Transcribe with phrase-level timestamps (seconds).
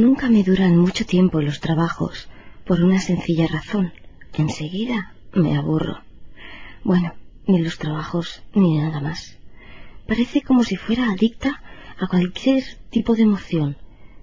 [0.00, 2.28] nunca me duran mucho tiempo los trabajos,
[2.64, 3.92] por una sencilla razón.
[4.34, 6.02] Enseguida me aburro.
[6.84, 7.14] Bueno,
[7.46, 9.38] ni los trabajos ni nada más.
[10.06, 11.62] Parece como si fuera adicta
[11.98, 13.76] a cualquier tipo de emoción,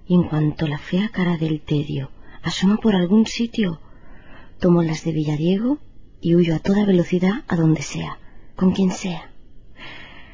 [0.08, 2.12] y en cuanto la fea cara del tedio
[2.44, 3.80] asoma por algún sitio,
[4.60, 5.80] tomo las de Villadiego
[6.22, 8.20] y huyo a toda velocidad a donde sea,
[8.56, 9.32] con quien sea.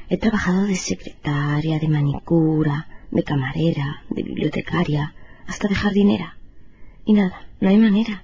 [0.08, 5.14] He trabajado de secretaria, de manicura, de camarera, de bibliotecaria,
[5.50, 6.38] hasta de jardinera.
[7.04, 8.22] Y nada, no hay manera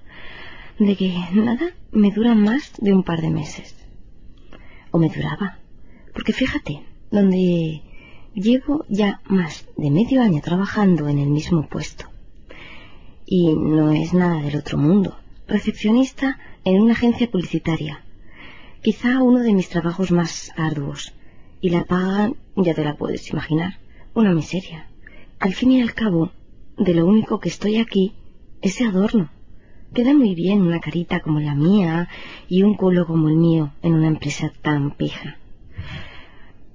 [0.78, 3.74] de que nada me dura más de un par de meses.
[4.92, 5.58] O me duraba.
[6.14, 7.82] Porque fíjate, donde
[8.34, 12.04] llevo ya más de medio año trabajando en el mismo puesto.
[13.27, 15.18] Y no es nada del otro mundo.
[15.48, 18.04] Recepcionista en una agencia publicitaria.
[18.82, 21.12] Quizá uno de mis trabajos más arduos.
[21.60, 23.80] Y la paga, ya te la puedes imaginar,
[24.14, 24.86] una miseria.
[25.40, 26.30] Al fin y al cabo,
[26.77, 28.14] de lo único que estoy aquí
[28.60, 29.30] es de adorno.
[29.94, 32.08] Queda muy bien una carita como la mía
[32.48, 35.38] y un culo como el mío en una empresa tan pija.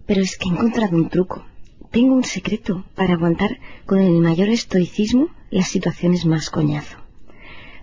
[0.07, 1.45] Pero es que he encontrado un truco.
[1.91, 6.97] Tengo un secreto para aguantar con el mayor estoicismo las situaciones más coñazo.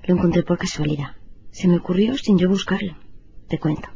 [0.04, 1.16] Lo encontré por casualidad.
[1.50, 2.96] Se me ocurrió sin yo buscarlo.
[3.48, 3.88] Te cuento.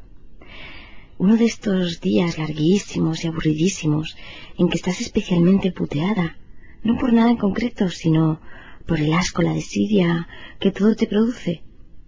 [1.19, 4.17] Uno de estos días larguísimos y aburridísimos
[4.59, 6.36] en que estás especialmente puteada,
[6.83, 8.41] no por nada en concreto, sino
[8.87, 11.63] por el asco, la desidia que todo te produce,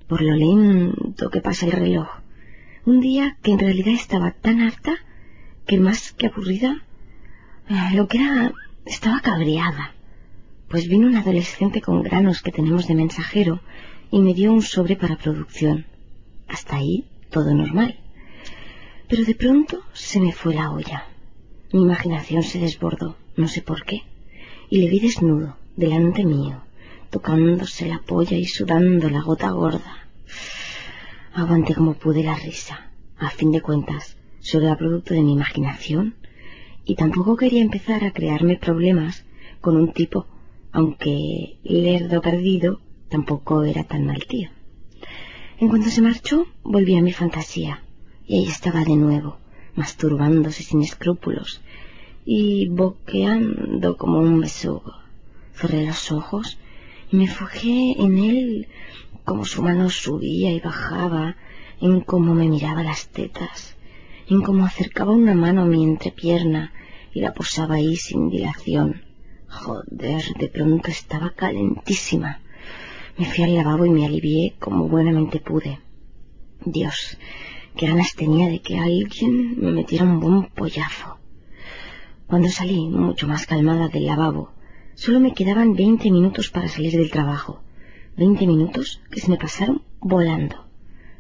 [0.09, 2.09] por lo lento que pasa el reloj.
[2.85, 4.97] Un día que en realidad estaba tan harta
[5.67, 6.85] que más que aburrida,
[7.69, 8.53] eh, lo que era,
[8.85, 9.95] estaba cabreada.
[10.69, 13.61] Pues vino un adolescente con granos que tenemos de mensajero
[14.11, 15.87] y me dio un sobre para producción.
[16.49, 17.99] Hasta ahí todo normal.
[19.09, 21.05] Pero de pronto se me fue la olla.
[21.73, 24.03] Mi imaginación se desbordó, no sé por qué,
[24.75, 26.65] y le vi desnudo, delante mío,
[27.09, 30.09] tocándose la polla y sudando la gota gorda.
[31.33, 32.91] Aguanté como pude la risa.
[33.17, 36.17] A fin de cuentas, solo era producto de mi imaginación
[36.85, 39.25] y tampoco quería empezar a crearme problemas
[39.61, 40.27] con un tipo,
[40.73, 44.51] aunque lerdo perdido, tampoco era tan mal tío.
[45.61, 47.85] En cuanto se marchó, volví a mi fantasía,
[48.27, 49.39] y ahí estaba de nuevo,
[49.77, 51.63] masturbándose sin escrúpulos
[52.25, 54.95] y boqueando como un besugo.
[55.55, 56.59] Cerré los ojos
[57.11, 58.69] y me fijé en él
[59.25, 61.37] como su mano subía y bajaba,
[61.81, 63.77] en cómo me miraba las tetas,
[64.29, 66.73] en cómo acercaba una mano a mi entrepierna
[67.13, 69.03] y la posaba ahí sin dilación.
[69.49, 72.41] Joder, de pronto estaba calentísima.
[73.17, 75.79] Me fui al lavabo y me alivié como buenamente pude.
[76.65, 77.17] Dios,
[77.77, 81.19] qué ganas tenía de que alguien me metiera un buen pollazo.
[82.35, 84.51] Cuando salí, mucho más calmada del lavabo,
[84.97, 87.63] Solo me quedaban veinte minutos para salir del trabajo.
[88.17, 90.57] Veinte minutos que se me pasaron volando.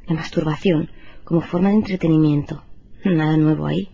[0.08, 0.90] La masturbación
[1.22, 2.64] como forma de entretenimiento.
[3.04, 3.90] Nada nuevo ahí.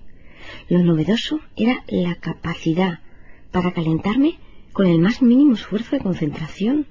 [0.71, 3.01] Lo novedoso era la capacidad
[3.53, 4.39] para calentarme
[4.73, 6.87] con el más mínimo esfuerzo de concentración.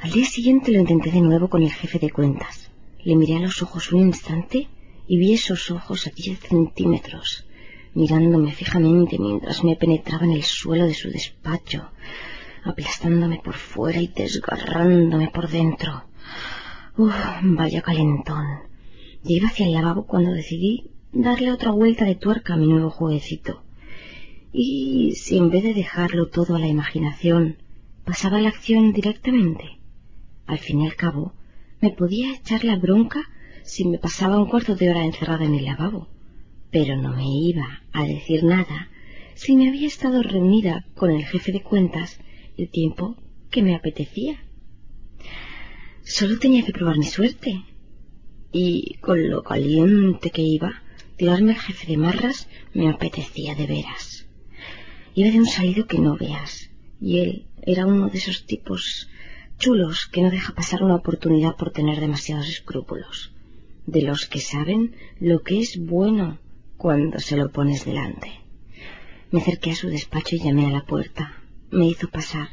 [0.00, 2.72] Al día siguiente lo intenté de nuevo con el jefe de cuentas.
[3.04, 4.66] Le miré a los ojos un instante
[5.06, 7.44] y vi esos ojos a diez centímetros
[7.98, 11.90] mirándome fijamente mientras me penetraba en el suelo de su despacho,
[12.62, 16.04] aplastándome por fuera y desgarrándome por dentro.
[16.96, 18.46] Uf, vaya calentón.
[19.24, 23.64] Llegué hacia el lavabo cuando decidí darle otra vuelta de tuerca a mi nuevo jueguecito.
[24.52, 27.56] Y si en vez de dejarlo todo a la imaginación,
[28.04, 29.80] pasaba la acción directamente,
[30.46, 31.32] al fin y al cabo,
[31.80, 33.22] me podía echar la bronca
[33.64, 36.06] si me pasaba un cuarto de hora encerrada en el lavabo
[36.70, 38.90] pero no me iba a decir nada
[39.34, 42.18] si me había estado reunida con el jefe de cuentas
[42.56, 43.16] el tiempo
[43.50, 44.42] que me apetecía.
[46.02, 47.62] Solo tenía que probar mi suerte.
[48.50, 50.82] Y con lo caliente que iba,
[51.16, 54.26] tirarme al jefe de marras me apetecía de veras.
[55.14, 59.08] Iba de un salido que no veas, y él era uno de esos tipos
[59.58, 63.32] chulos que no deja pasar una oportunidad por tener demasiados escrúpulos,
[63.86, 66.38] de los que saben lo que es bueno
[66.78, 68.30] cuando se lo pones delante.
[69.30, 71.42] Me acerqué a su despacho y llamé a la puerta.
[71.70, 72.48] Me hizo pasar.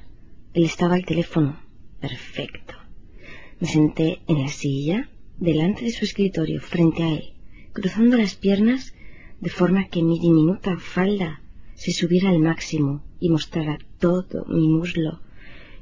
[0.54, 1.62] Él estaba al teléfono.
[2.02, 2.74] Perfecto.
[3.62, 7.34] Me senté en la silla, delante de su escritorio, frente a él,
[7.72, 8.94] cruzando las piernas
[9.40, 11.42] de forma que mi diminuta falda
[11.76, 15.22] se subiera al máximo y mostrara todo mi muslo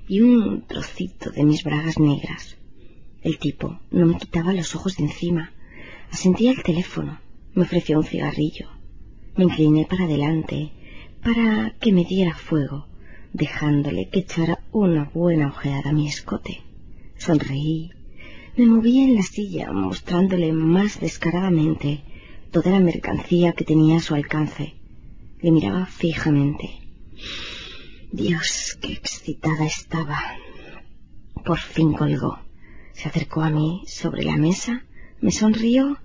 [0.08, 2.58] y un trocito de mis bragas negras.
[3.22, 5.54] El tipo no me quitaba los ojos de encima.
[6.12, 7.23] Asentía el teléfono.
[7.56, 8.68] Me ofreció un cigarrillo.
[9.36, 10.72] Me incliné para adelante
[11.24, 12.88] para que me diera fuego.
[13.34, 16.62] dejándole que echara una buena ojeada a mi escote.
[17.18, 17.92] Sonreí.
[18.56, 22.04] Me moví en la silla, mostrándole más descaradamente
[22.52, 24.76] toda la mercancía que tenía a su alcance.
[25.42, 26.70] Le miraba fijamente.
[28.12, 30.20] Dios, qué excitada estaba.
[31.44, 32.38] Por fin colgó.
[32.92, 34.86] Se acercó a mí sobre la mesa,
[35.20, 35.98] me sonrió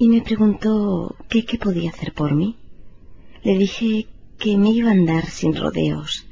[0.00, 2.56] y me preguntó qué, podía hacer por mí.
[3.42, 4.06] Le dije
[4.38, 6.26] que me iba a andar sin rodeos,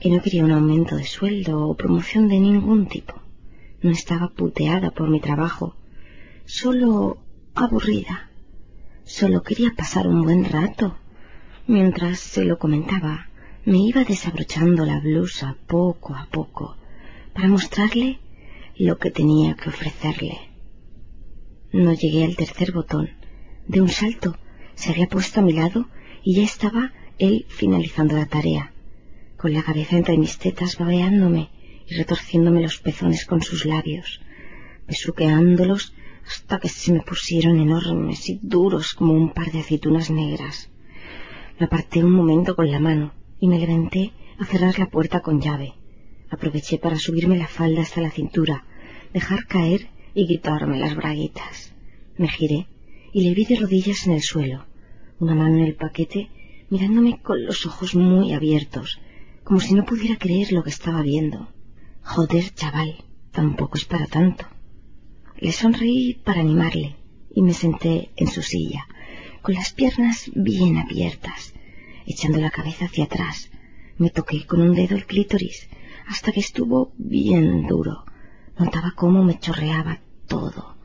[0.00, 3.14] que no quería un aumento de sueldo o promoción de ningún tipo.
[3.82, 5.76] No estaba puteada por mi trabajo,
[6.44, 7.18] solo
[7.54, 8.30] aburrida.
[9.04, 10.96] Solo quería pasar un buen rato.
[11.68, 13.28] Mientras se lo comentaba,
[13.64, 16.76] me iba desabrochando la blusa poco a poco
[17.32, 18.18] para mostrarle
[18.76, 20.53] lo que tenía que ofrecerle.
[21.74, 23.10] No llegué al tercer botón.
[23.66, 24.36] De un salto
[24.76, 25.88] se había puesto a mi lado
[26.22, 28.72] y ya estaba él finalizando la tarea,
[29.36, 31.50] con la cabeza entre mis tetas babeándome
[31.88, 34.20] y retorciéndome los pezones con sus labios,
[34.86, 35.94] besuqueándolos
[36.24, 40.70] hasta que se me pusieron enormes y duros como un par de aceitunas negras.
[41.58, 45.40] Me aparté un momento con la mano y me levanté a cerrar la puerta con
[45.40, 45.74] llave.
[46.30, 48.64] Aproveché para subirme la falda hasta la cintura,
[49.12, 51.74] dejar caer y quitarme las braguitas.
[52.16, 52.66] Me giré
[53.12, 54.66] y le vi de rodillas en el suelo,
[55.18, 56.30] una mano en el paquete,
[56.70, 59.00] mirándome con los ojos muy abiertos,
[59.42, 61.48] como si no pudiera creer lo que estaba viendo.
[62.02, 64.46] Joder, chaval, tampoco es para tanto.
[65.38, 66.96] Le sonreí para animarle
[67.34, 68.86] y me senté en su silla,
[69.42, 71.54] con las piernas bien abiertas,
[72.06, 73.50] echando la cabeza hacia atrás.
[73.98, 75.68] Me toqué con un dedo el clítoris
[76.06, 78.04] hasta que estuvo bien duro.
[78.58, 80.76] Notaba cómo me chorreaba todo.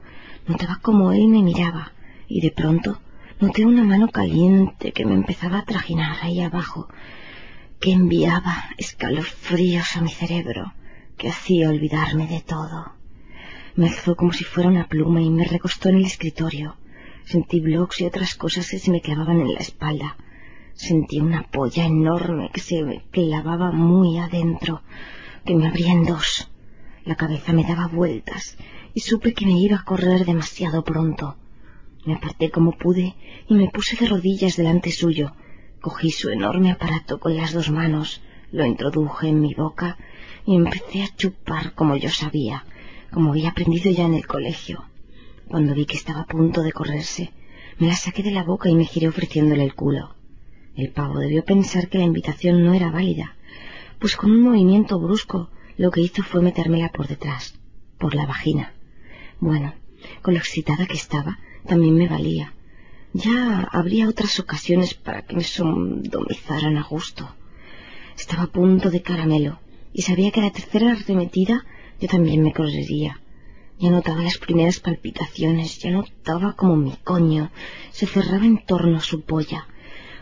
[0.47, 1.91] Notaba cómo él me miraba
[2.27, 2.99] y de pronto
[3.39, 6.89] noté una mano caliente que me empezaba a trajinar ahí abajo,
[7.79, 10.73] que enviaba escalofríos a mi cerebro,
[11.17, 12.93] que hacía olvidarme de todo.
[13.75, 16.75] Me alzó como si fuera una pluma y me recostó en el escritorio.
[17.23, 20.17] Sentí bloques y otras cosas que se me clavaban en la espalda.
[20.73, 24.81] Sentí una polla enorme que se me clavaba muy adentro,
[25.45, 26.49] que me abría en dos.
[27.09, 28.55] La cabeza me daba vueltas
[28.93, 31.37] y supe que me iba a correr demasiado pronto.
[32.05, 33.15] Me aparté como pude
[33.47, 35.33] y me puse de rodillas delante suyo.
[35.81, 38.21] Cogí su enorme aparato con las dos manos,
[38.51, 39.97] lo introduje en mi boca
[40.45, 42.63] y empecé a chupar como yo sabía,
[43.11, 44.85] como había aprendido ya en el colegio.
[45.47, 47.33] Cuando vi que estaba a punto de correrse,
[47.79, 50.13] me la saqué de la boca y me giré ofreciéndole el culo.
[50.75, 53.35] El pavo debió pensar que la invitación no era válida,
[53.97, 57.57] pues con un movimiento brusco lo que hizo fue metérmela por detrás,
[57.97, 58.73] por la vagina.
[59.39, 59.73] Bueno,
[60.21, 62.53] con lo excitada que estaba, también me valía.
[63.13, 67.33] Ya habría otras ocasiones para que me sodomizaran a gusto.
[68.17, 69.61] Estaba a punto de caramelo
[69.93, 71.65] y sabía que la tercera arremetida
[72.01, 73.21] yo también me correría.
[73.79, 77.51] Ya notaba las primeras palpitaciones, ya notaba como mi coño
[77.91, 79.65] se cerraba en torno a su polla,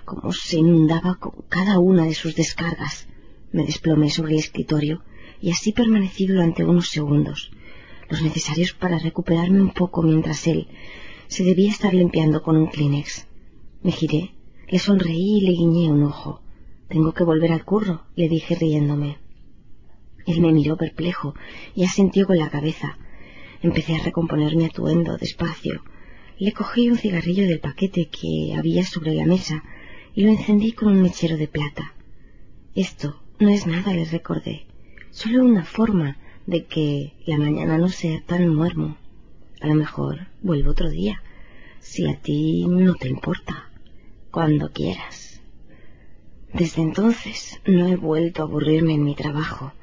[0.06, 3.08] como se inundaba con cada una de sus descargas.
[3.52, 5.02] Me desplomé sobre el escritorio
[5.42, 7.52] y así permanecí durante unos segundos,
[8.10, 10.68] los necesarios para recuperarme un poco mientras él
[11.28, 13.28] se debía estar limpiando con un Kleenex.
[13.84, 14.32] Me giré,
[14.70, 16.42] le sonreí y le guiñé un ojo.
[16.88, 19.18] Tengo que volver al curro, le dije riéndome.
[20.26, 21.36] Él me miró perplejo
[21.76, 22.98] y asintió con la cabeza.
[23.62, 25.84] Empecé a recomponer mi atuendo despacio.
[26.38, 29.64] Le cogí un cigarrillo del paquete que había sobre la mesa
[30.14, 31.94] y lo encendí con un mechero de plata.
[32.74, 34.66] Esto no es nada, le recordé.
[35.18, 38.98] Solo una forma de que la mañana no sea tan muermo.
[39.60, 41.24] A lo mejor vuelvo otro día,
[41.80, 43.72] si a ti no te importa,
[44.30, 45.42] cuando quieras.
[46.54, 49.74] Desde entonces no he vuelto a aburrirme en mi trabajo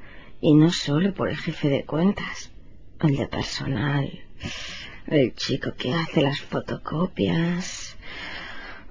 [0.41, 2.53] y no solo por el jefe de cuentas,
[3.01, 4.09] el de personal,
[5.09, 7.97] el chico que hace las fotocopias,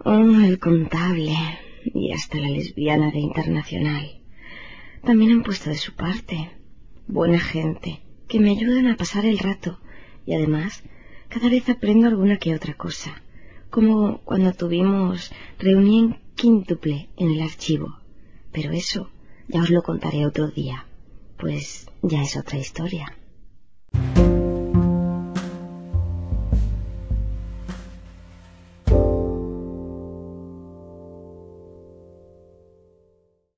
[0.04, 1.38] el contable
[1.86, 4.23] y hasta la lesbiana de internacional.
[5.04, 6.52] También han puesto de su parte.
[7.08, 9.80] Buena gente, que me ayudan a pasar el rato
[10.26, 10.84] y además
[11.28, 13.22] cada vez aprendo alguna que otra cosa,
[13.70, 18.00] como cuando tuvimos reunión quíntuple en el archivo.
[18.52, 19.12] Pero eso
[19.48, 20.86] ya os lo contaré otro día
[21.44, 23.18] pues ya es otra historia.